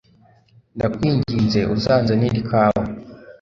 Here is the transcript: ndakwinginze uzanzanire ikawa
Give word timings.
ndakwinginze 0.75 1.59
uzanzanire 1.75 2.35
ikawa 2.43 2.81